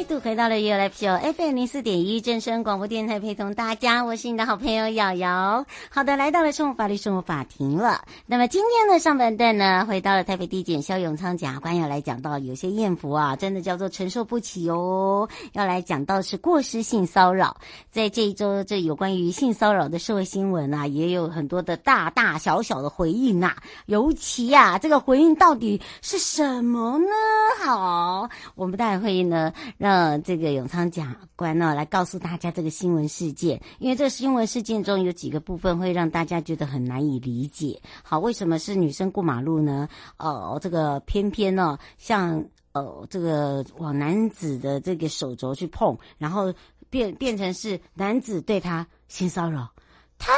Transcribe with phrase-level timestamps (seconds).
[0.00, 5.66] 再度回到了 UFO FM 零四点一正声广播电台，陪同大家，我是你的好朋友瑶瑶。
[5.90, 8.02] 好的，来到了生活法律生活法庭了。
[8.24, 15.28] 那么今天的上半段呢，回到了台北地检萧永昌检察官要来讲到，有些艳福啊，真的叫做承受不起哦。
[15.52, 17.54] 要来讲到是过失性骚扰，
[17.90, 23.54] 在这一周这有关于性骚扰的社会新闻啊，也有很多的大大小小的回应啊。
[23.84, 27.06] 尤其啊，这个回应到底是什么呢？
[27.62, 29.89] 好，我们待会呢让。
[29.90, 37.82] 呃，这个永昌检察官呢，来告诉大家这个新闻事件，因为这个新闻事件中有几个部分会让大家觉得很难以理解。
[38.04, 39.88] 好，为什么是女生过马路呢？
[40.16, 46.54] 哦，这个偏偏呢，像哦，这个往男子的这个手肘去碰，然后
[46.88, 49.68] 变变成是男子对她性骚扰。
[50.22, 50.34] 太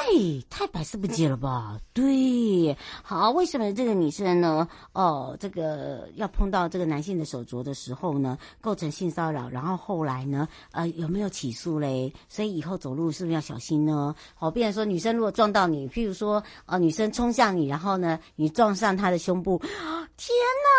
[0.49, 1.77] 太百思不解了吧？
[1.93, 4.67] 对，好，为什么这个女生呢？
[4.93, 12.13] 哦，这个要碰到这个男性的手镯的时候呢，构成性骚扰，然后后来呢，呃，有没有起诉嘞？
[12.29, 14.15] 所以以后走路是不是要小心呢？
[14.35, 19.61] 好，比如说女生如果撞到你，譬如说，呃，女生冲向你，然后呢，你撞上她的胸部，
[20.17, 20.33] 天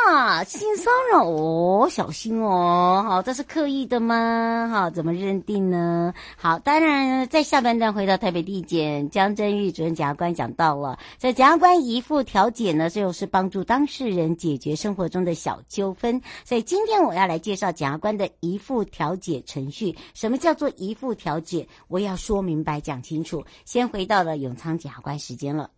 [0.07, 4.69] 哪，性骚扰哦，小心哦，好，这是刻意的吗？
[4.71, 6.13] 好，怎么认定呢？
[6.37, 8.92] 好，当然在下半段回到台北地检。
[9.09, 16.21] 江真玉主任检察官讲到了，这检察官移付调解呢，最后是帮助当事人解决生活中的小纠纷。
[16.43, 19.95] 所以今天我要来介绍检察官的移付调解程序。
[20.13, 21.67] 什么叫做移付调解？
[21.87, 23.43] 我要说明白、讲清楚。
[23.65, 25.69] 先回到了永昌检察官时间了。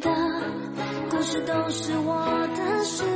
[0.00, 0.10] 的
[1.10, 3.13] 故事都是我的，事。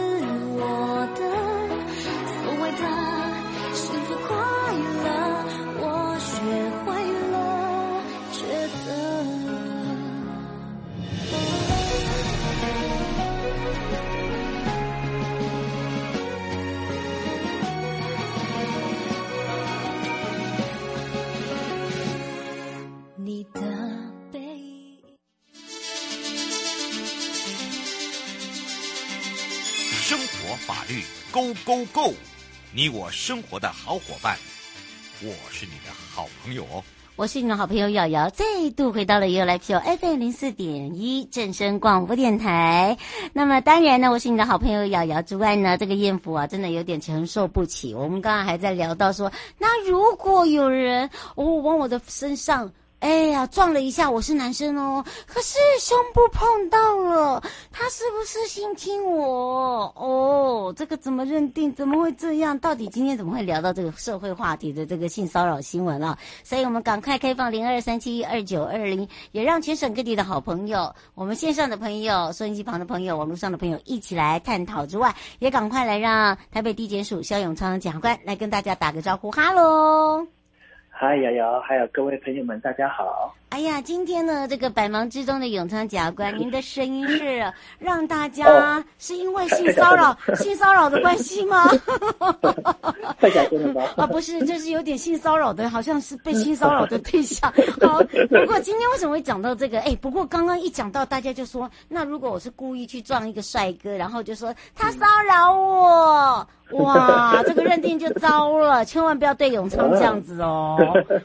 [31.68, 32.14] Go Go
[32.72, 34.38] 你我生活的好伙伴，
[35.20, 36.82] 我是你的好朋友哦。
[37.14, 38.42] 我是你的好朋友瑶瑶，再
[38.74, 42.96] 度回到了 You Live Show FM 零四点一正声广播电台。
[43.34, 47.92] 那么当然呢，我是你的好朋友瑶瑶之外呢，这个艳福啊，真的有点承受不起。
[47.94, 52.72] 我们刚刚还在聊到说，那如果有人我往我的身上。
[53.00, 59.92] 哎呀，撞了一下，我是男生哦，可是胸部碰到了，他是不是性侵我？
[59.96, 61.72] 哦，这个怎么认定？
[61.72, 62.58] 怎么会这样？
[62.58, 66.18] 到底今天怎么会聊到这个社会话题的这个性骚扰新闻啊？
[66.42, 80.26] 所以我们赶快开放零二三七二九二零，也让全省各地的好朋友，我们线上的朋友、收音机旁的朋友、网络上的朋友一起来探讨之外，也赶快来让台北地检署萧永昌检察官来跟大家打个招呼，哈喽。
[81.00, 83.32] 嗨，瑶瑶，还有各位朋友们，大家好。
[83.50, 91.66] 哎呀，今天呢，这个百忙之中的永昌检察官，您的声音是让大家是因为性骚扰、 哦、性骚扰的关系吗？
[93.18, 93.82] 太小声了吧？
[94.04, 97.50] 啊，不是，就是有点性骚扰的，好像是被性骚扰的对象。
[97.80, 97.98] 好，
[98.28, 99.80] 不过今天为什么会讲到这个？
[99.80, 106.46] 哎，不过刚刚一讲到，大家就说，那如果我是故意去撞一个帅哥，然后就说他骚扰我，
[106.84, 110.76] 哇，这个认定就糟了，千万不要对永昌这样子哦。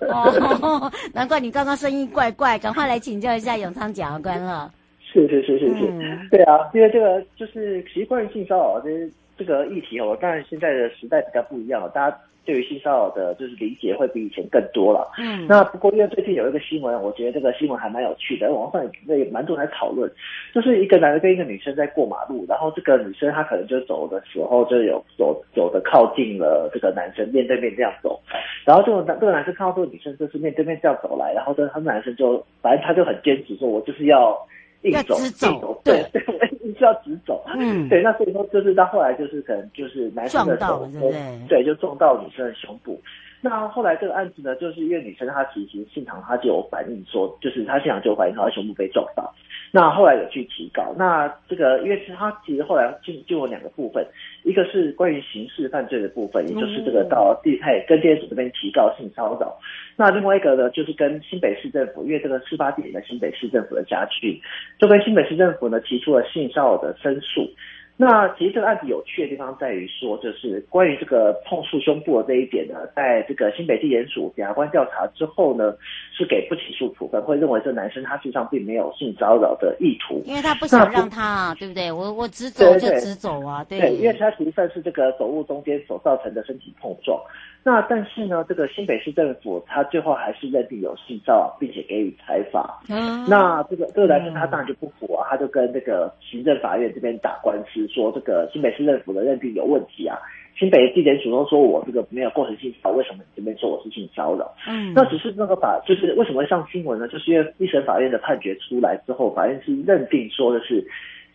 [0.09, 2.09] 哦，难怪你刚刚声音。
[2.13, 4.71] 怪怪，赶快来请教一下永昌检察官了。
[5.01, 8.89] 是是是是是，嗯、对啊，因为这个就是习惯性骚扰，这
[9.37, 12.17] 这个议题哦，当然现在的时代比较不一样了，大家。
[12.45, 15.09] 对于性骚扰的，就是理解会比以前更多了。
[15.17, 20.11] 嗯，那不过因为最近有一个新闻，我觉得这个新闻还蛮有趣的，网上也也蛮多人在讨论，
[20.53, 28.19] 就是一个男的跟一个女生在过马路，然后这个女生她可能就走的时候就有走走的靠近了这个男生，面对面这样走，
[28.65, 34.37] 然后这个男这个男生看到这个女生就是面对面这样走来，然后这他们男生就反正他就很坚持说，我就是要。
[34.83, 36.05] 硬走，直走，对。
[36.13, 36.21] 对，
[36.63, 41.47] 你是要直走，嗯，对，那所以说就是到后来就是可能就是男生的手，对？
[41.47, 42.99] 对，就撞到女生的胸部。
[43.43, 49.35] 那后来这个案子呢，就是因为女生她其实现场她就有反映说，就是她现场就有反映她的胸部被撞到。
[49.69, 54.07] 那后来有去提告，那这个因为是她其实后来就就有两个部分，
[54.43, 59.57] 一个是关于刑事犯罪的部分，也就是这个到地派跟地检署这边提告性骚扰。
[59.97, 64.41] 那另外一个呢，就是跟新北市政府，因为这个事发地点的新北市政府的家具，
[64.79, 67.49] 就跟新北市政府呢提出了性骚扰的申诉。
[67.95, 75.75] 那其实这个案子有趣的地方在于说，就是关于这个碰触胸部的这一点呢，在这个新北地检署检察官调查之后呢，
[76.11, 81.91] 是给不起诉处分，会认为这男生他实际上并没有性骚扰的意图，因为他不想让他啊，对不对？
[81.91, 87.21] 我我直走就直走啊，对，对，对，对，因为他实际上是这个走路中间所造成的身体碰撞。
[87.65, 92.81] 那但是呢，这个新北市政府他最后还是认定有性骚扰，并且给予裁罚。
[92.89, 100.17] 嗯，那这个这个男生他当然就不服啊，他就跟这个行政法院这边打官司，说这个新北市政府的认定有问题啊。
[100.57, 104.53] 新北地检署都说我这个没有构成性骚扰，为什么你这边说我是性骚扰？
[104.67, 107.07] 嗯，那只是那个法就是为什么会上新闻呢？
[107.07, 110.85] 就是因为一审法院的判决出来之后，法院是认定说的是。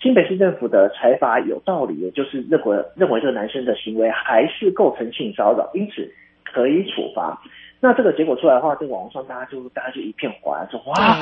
[0.00, 6.08] 新北市政府的裁罚有道理，也就是认为认为这个男生的行为还是构成性骚扰，因此
[6.44, 7.42] 可以处罚。
[7.80, 11.18] 那这个结果出来的话，在网络上大家就大家就一片哗然，说哇，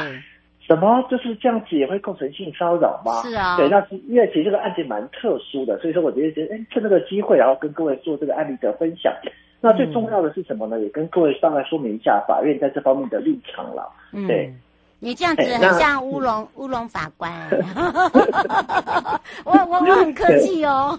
[0.66, 3.22] 什么就是这样子也会构成性骚扰吗？
[3.22, 9.12] 是啊，对，那是因为其实这个案件蛮特殊的，所以说我觉得觉得，哎，趁这个机会，然后跟各位做这个案例的分享。
[9.60, 10.78] 那最重要的是什么呢？
[10.80, 13.88] 也跟各位大概说明一下法院在这方面的立场了。
[14.26, 14.52] 对。
[14.98, 17.30] 你这样子很像乌龙 乌龙法官，
[19.44, 20.96] 我我我很客气哦。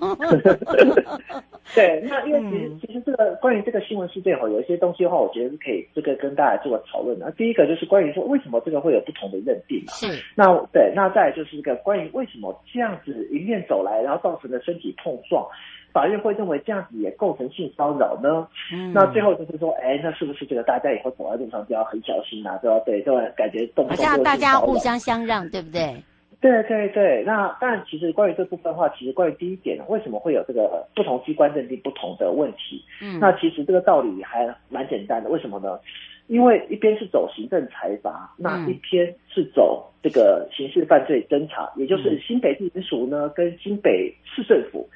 [1.75, 7.29] 对， 那因为其实其实这个关于这个新闻事件哈，有一些东西的话，我觉得是可以这个跟大家做个讨论的。
[7.31, 9.93] 第一个就是关于说为什么这个会有不同的认定嘛？
[9.93, 10.23] 是。
[10.35, 15.45] 那对，那再就是这个关于为什么这样子迎面走来，然后造成的身体碰撞。
[15.93, 18.47] 法院会认为这样子也构成性骚扰呢？
[18.71, 22.55] 嗯，那最后就是说，哎，那是不是这个大家以后走在路上就要很小心啊？
[22.61, 22.77] 都要？
[22.81, 25.95] 对，就感觉动好像大家互相相让，对不对？
[26.39, 27.23] 对对对。
[27.25, 32.83] 那当然，其实关于这部分的话，其实关于第一点，为什么会有这个不同机关认定不同的问题？
[33.01, 35.29] 嗯，那其实这个道理还蛮简单的。
[35.29, 35.79] 为什么呢？
[36.27, 44.87] 因为一边是走行政裁罚，那一边是走这个刑事犯罪侦查，嗯，也就是新北地检署呢跟新北市政府。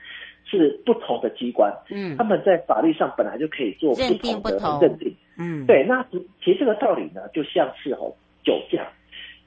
[0.43, 4.01] 是不同的机关，嗯，他们在法律上本来就可以做不
[4.59, 5.85] 同的认定，嗯，对。
[5.87, 6.05] 那
[6.43, 8.87] 其实这个道理呢，就像是吼酒驾，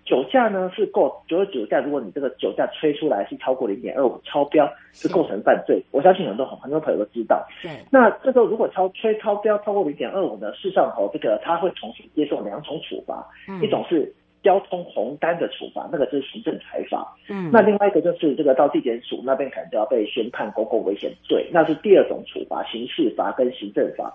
[0.04, 5.82] 酒驾呢是构，就是酒驾，如果你这个酒驾吹出来是超过零点二五，超标是构成犯罪。
[5.90, 7.46] 我相信很多很多朋友都知道。
[7.62, 7.70] 对。
[7.90, 14.14] 那这时候如果超吹超标超过零点二五呢，事实上哦这个他会同时接受两种处罚，嗯，一种是。
[14.44, 17.16] 交通红单的处罚，那个就是行政裁罚。
[17.30, 24.14] 嗯，那另外一个就是这个到地检署那边可能就要被宣判公共危险罪，那是第二种处罚，刑事罚跟行政罚。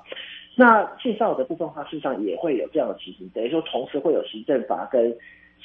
[0.60, 5.16] 那性骚扰的部分的话，事实上也会有这样的情形，等于说同时会有行政罚跟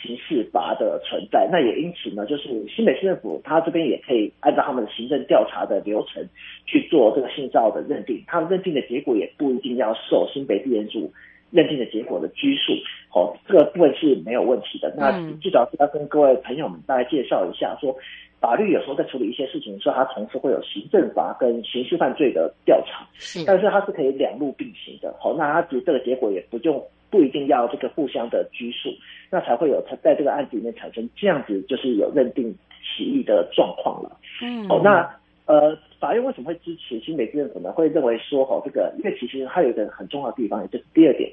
[0.01, 1.49] 刑事罚的存在。
[1.51, 6.25] 那也因此呢，就是新北市政府他这边也可以按照他们的行政调查的流程
[6.65, 11.13] 去做这个性骚扰的认定，他们认定的结果也不一定要受新北地检署。
[11.51, 12.73] 认定的结果的拘束，
[13.15, 14.93] 哦，这个部分是没有问题的。
[14.99, 18.01] 那至少是要跟各位朋友们大概介绍一下说，说
[18.45, 25.17] 法律有时候在处理一些事情的时候，它同时会有行政法跟刑事犯罪的调查，是，但是它是可以两路并行的。
[25.19, 28.91] 好，那它其实这个结果也不就不一定要这个互相的拘束，
[29.31, 34.15] 那才会有在这个案子里面产生这样子就是有认定起义的状况了。
[34.43, 35.11] 嗯，好，那。
[35.47, 37.71] 呃，法院为什么会支持新北地检署呢？
[37.71, 41.31] 会认为说，哈，这个因为其实还有一个很重要的地方，也就是第二点，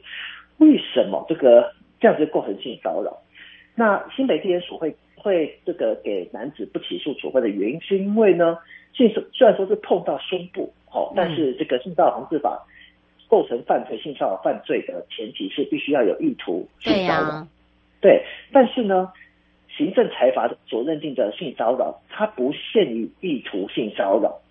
[0.58, 3.18] 为什么这个这样子构成性骚扰？
[3.74, 8.58] 那新北地检署会会这个给男子不起诉处分的原因，是因为呢，
[8.94, 12.66] 性虽然说是碰到胸部，哦，但是这个性骚扰防治法
[13.30, 17.48] 构成犯罪性骚扰犯罪的前提是必须要有意图性骚扰，
[18.02, 19.12] 对，但是呢。
[19.78, 24.42] 行政裁罚所认定的性骚扰，它不限于意图性骚扰，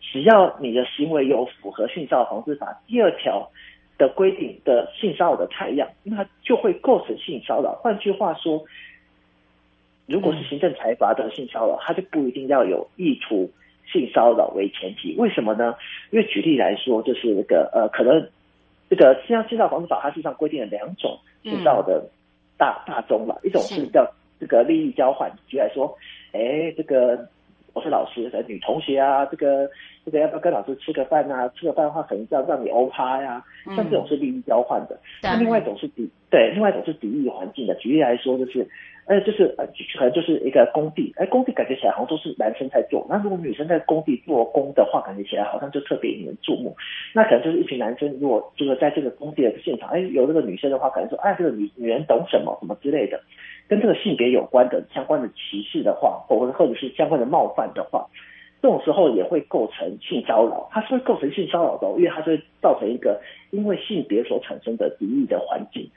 [0.00, 3.50] 只要你的行为有符合性骚扰防治法第二条
[3.98, 7.72] 的规定的性骚扰的态样，那就会构成性骚扰。
[7.82, 8.62] 换句话说，
[10.10, 13.50] 如果是行政裁罚的性骚扰，他就不一定要有意图
[13.90, 15.14] 性骚扰为前提。
[15.16, 15.74] 为什么呢？
[16.10, 18.28] 因为举例来说，就是那个呃，可能
[18.88, 22.10] 这个像性骚扰防治法，它实际上规定了两种性骚扰的
[22.58, 24.04] 大、嗯、大宗了，一种是叫
[24.40, 25.96] 这个利益交换，举例来说，
[26.32, 27.28] 哎，这个。
[27.72, 29.70] 我是老师的女同学啊，这个
[30.04, 31.48] 这个要不要跟老师吃个饭啊？
[31.54, 33.40] 吃个饭的话，可能就要让你欧趴呀。
[33.76, 34.98] 像这种是利益交换的。
[35.22, 37.74] 那、嗯、另外一种是敌对，另外一种是敌意环境的。
[37.76, 38.68] 举例来说，就是
[39.10, 39.66] 呃，就是呃，
[39.98, 43.04] 可能就是一个工地，哎，工地感觉起来好像都是男生在做。
[43.10, 46.76] 那如果女生在工地做工的话，感觉起来好像就特别引人注目。
[47.12, 53.20] 那可能就是一群男生，如果就是在这个工地的现场，哎，有这个女生的话，可能说，哎，这个女女人懂什么什么之类的。
[53.66, 58.06] 跟这个性别有关的相关的歧视的话，或或者是相关的冒犯的话，
[58.62, 65.90] 这种时候也会构成性骚扰，它是会构成性骚扰的，因为它是会造成一个因为性别所产生的敌意的环境。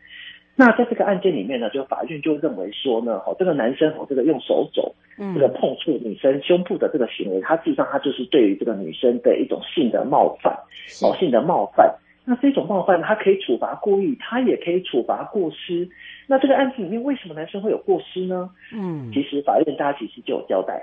[0.56, 4.94] 那在这个案件里面呢，就法院就认为说呢，哦，这个男生哦，这个用手肘
[5.34, 10.54] 这个碰触女生胸部的这个行为，他实际上他就是对于这个女生的一种性的冒犯，
[11.02, 11.92] 哦，性的冒犯。
[12.26, 15.90] 那这种冒犯，他可以处罚故意，他也可以处罚过失。
[16.26, 18.50] 那这个案子里面，为什么男生会有过失呢？
[18.74, 20.82] 嗯，其实法院大家其实就有交代，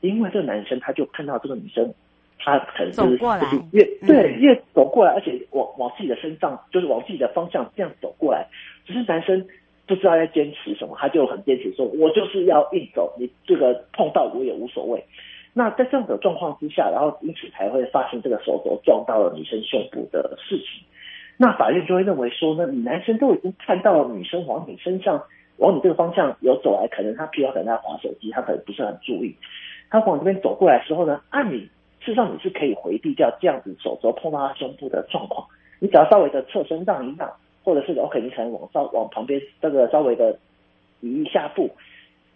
[0.00, 1.92] 因为这个男生他就看到这个女生，
[2.46, 3.02] 他可能是
[3.72, 8.46] 越对越走过来，而且往往自己的身上，就是往自己的方向这样走过来，
[8.86, 9.44] 只是男生
[9.84, 15.04] 不知道在坚持什么，他就很坚持说，我就是要硬走，你这个碰到我也无所谓。
[15.54, 20.86] 那在这样的状况之下，然后因此才会发生这个手肘撞到了女生胸部的事情。
[21.38, 25.20] 那法院就会认为说呢，你男生都已经看到了女生往你身上，
[25.56, 29.34] 往你这个方向有走来，可能他疲劳，可能在滑手机，他可能不是很注意，
[29.90, 31.68] 他往这边走过来的时候呢，按理
[32.06, 35.46] 事实上你是可以回避掉这样子手肘碰到他胸部的状况，
[35.80, 37.30] 你只要稍微的侧身让一让，
[37.62, 40.38] 或者是 OK，你可能往稍往旁边这个稍微的
[41.00, 41.68] 移一下步。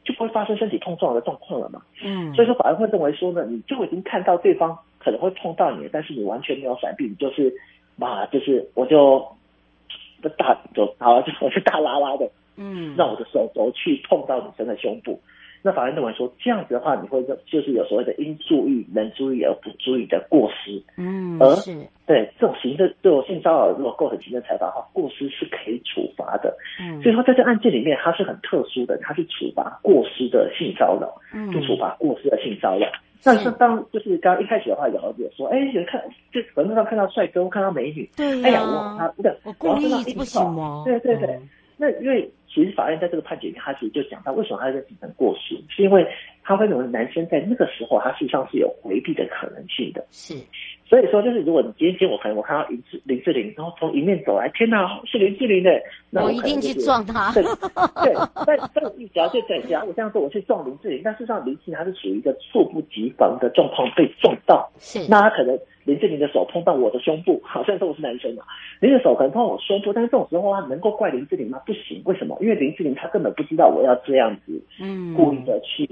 [0.03, 1.83] 就不会发生身体碰撞的状况了嘛？
[2.03, 7.53] 嗯，所以说法院会认为说呢，你就已经看到对方可能会碰到你，但是你完全没有闪避，你就是，
[7.97, 9.23] 嘛，就是我就
[10.39, 15.21] 大就好，就我是大拉拉的，嗯，让我的手肘去碰到女生的胸部。
[15.63, 20.83] 那法院认为说，这样子的话，你会就是有所谓的应注意、能注意而不注意的过失。
[20.97, 21.73] 嗯，而是
[22.07, 26.57] 对这种行政对我性骚扰，如果构成行政裁罚的话，过失是可以处罚的。
[26.81, 32.87] 嗯，所以说在这案件里面，它是很特殊的，它是处罚过失的性骚扰，嗯，就处罚过失的性骚扰。
[33.23, 36.03] 但是当就是刚刚一开始的话，姚姐说，哎，有人看
[36.33, 40.83] 就网络上看到帅哥，看到美女，对、啊，哎呀，我他不对，我故意不行吗？
[40.87, 41.27] 对对对。
[41.29, 41.49] 嗯
[41.83, 46.05] 那因为其实法院在这个判决里面，他其实就讲到为什么他在形成过失，是因为
[46.43, 50.05] 他会认为男生在那个时候，他实际上是有回避的可能性的。
[50.11, 50.35] 是，
[50.91, 55.71] 所以说就是如果你今天见我，可能我看到林志林志玲，然后从迎面走来，天哪，是林志玲的，
[56.11, 57.31] 那我，一定去撞他。
[57.33, 58.13] 对，对，
[58.45, 65.57] 但但你只要就对，只要我这样说，我去撞林志玲，但事实上林志玲他是属于一个猝不及防的状况被撞到，是，那他可能。
[65.85, 68.45] 林志玲的手碰到我的胸部，好像说我是男生嘛。
[68.81, 71.59] 林的手可能碰到我胸部，但是这种时候啊，能够怪林志玲吗？
[71.67, 72.37] 不行，为什么？
[72.41, 75.87] 因为林志玲她根本不知道我要这样子，嗯，故意的去，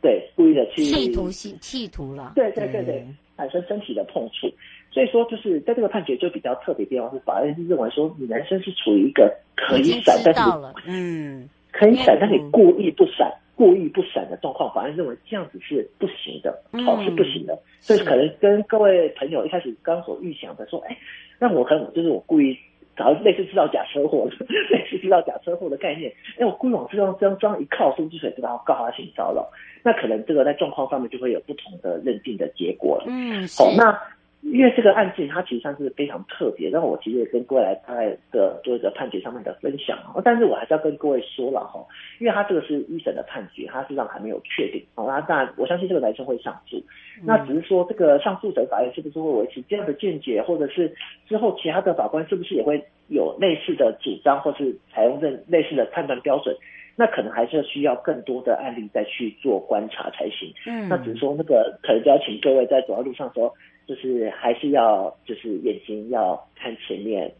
[0.00, 3.04] 对，故意的去，企图性，企图了，对对对对，
[3.42, 4.48] 产生身体的碰触。
[4.90, 10.40] 所以说，就是在这个判决就比较特别地方是，法院是认为说，你男生是处于一个可以闪，但是
[10.86, 13.32] 嗯，可以闪，但是你故意不闪。
[13.54, 16.50] 故意不闪的状况，法院认为这样子是不行的，
[16.84, 20.96] 好、嗯、是不行的，所以可能跟各位朋友一开始刚所预想的说，哎，
[21.38, 22.56] 那我可能就是我故意
[22.96, 24.28] 搞类似制造假车祸，
[24.70, 29.48] 类似制造假车祸的概念，哎，我故意往这张这张一靠，是不是就可以然后告他性骚扰？
[29.82, 33.04] 那可能这个在状况上面就会有不同的认定的结果了。
[33.08, 33.98] 嗯，好，那。
[34.42, 39.96] 因为这个案件它其实上是非常特别，让我其实也跟各位来大概的做一个判决上面的分享。
[40.24, 41.78] 但是我还是要跟各位说了哈，
[42.18, 44.82] 因为他这个是一审的判决，他实际上还没有确定。
[44.96, 46.82] 好，那当然我相信这个男生会上诉，
[47.24, 50.92] 那只是说这个上诉审法院是不是会维持这样的见解，或者是
[51.28, 56.54] 之后其他的法官是不是也会有类似的主张，或是采用这类似的判断标准？
[56.96, 60.52] 那可能还是需要更多的案例再去做观察才行。
[60.66, 63.54] 嗯，那只是说那个可能就要请各位在走在路上的时候。
[63.86, 67.32] 就是还是要，就是眼睛要看前面，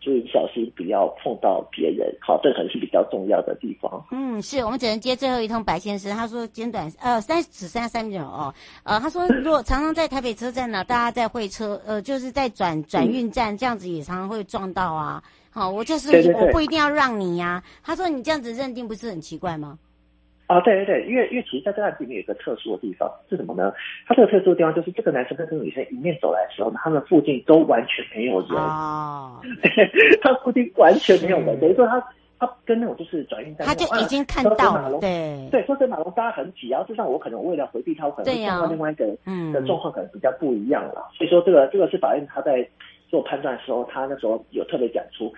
[0.00, 2.10] 注意小心，不要碰到别人。
[2.20, 4.02] 好，这可能是比较重要的地方。
[4.10, 8.54] 嗯，是我们只能接最后一通白先生，他说简短，呃，三只剩下三秒哦。
[8.82, 15.22] 呃，他说如果常常在台北车站呢，大家在会车，呃，就是在转转运站这样子，也常常会撞到啊。
[15.50, 17.64] 好，我就是我不一定要让你呀、啊。
[17.82, 19.78] 他说你这样子认定不是很奇怪吗？
[20.50, 23.72] 啊，对对对，因为因为其实在这案子里面有一个特殊的地方是什么呢？
[24.04, 29.40] 他这个特殊的地方就是这个男生跟这个女生迎面走来的时候，他们附近都完全没有人啊，
[30.20, 32.04] 他附近完全没有人，等于说他
[32.40, 39.16] 他跟那种就是转运站，他就已经看到了，对对，车水马龙大家很挤，然后就像我可能为了回避他，我可能会撞到另外一个人
[39.52, 41.10] 的状况可能比较不一样了。
[41.16, 42.68] 所以说这个这个是法院他在
[43.08, 45.32] 做判断的时候，他那时候有特别讲出，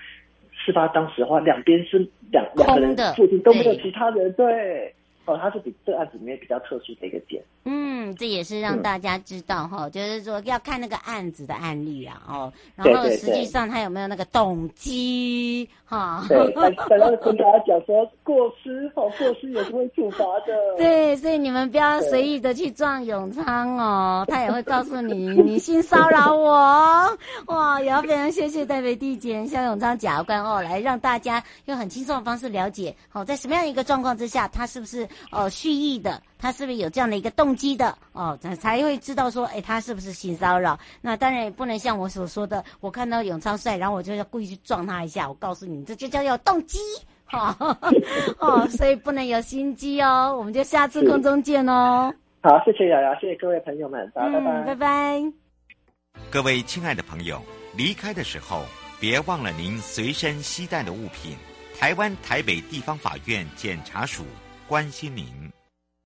[0.64, 1.98] 事发当时的话，两边是
[2.30, 4.94] 两两个人附近都没有其他人，对。
[5.24, 7.42] 哦，它是比这个案子里面比较特殊的一个点。
[7.64, 16.24] 嗯，这也是让大家知道哈、嗯，就是说要看那个案子的案例啊，哦，然后实际上他有没有那个动机哈？
[16.28, 20.52] 对，刚刚跟大家讲说过失，好过失也是会处罚的。
[20.78, 27.18] 对，所以你们不要随意的去撞永昌哦，他也会告诉你你性骚扰我。
[27.46, 35.08] 哇，也要非常谢谢台北地检萧永昌检察官哦，来让大家用很轻松的方式了解，好，在什么样一个状况之下，他是不是？
[35.30, 37.96] 哦，蓄意的，他是不是有这样的一个动机的？
[38.10, 40.76] 哦，才才会知道说，哎，他是不是性骚扰？
[41.00, 45.28] 那当然也不能像我所说的，我看到永昌帅，然后我就要故意去撞他一下。
[45.28, 46.80] 我告诉你，这就叫有动机，
[47.26, 47.78] 哈、哦，
[48.40, 50.34] 哦，所以不能有心机哦。
[50.36, 52.12] 我们就下次空中见哦。
[52.42, 55.22] 好，谢谢瑶瑶，谢谢各位朋友们，拜拜，嗯、拜拜。
[56.28, 57.40] 各位亲爱的朋友，
[57.76, 58.64] 离开的时候
[58.98, 61.36] 别忘了您随身携带的物品。
[61.78, 64.24] 台湾台北地方法院检察署。
[64.66, 65.26] 关心您。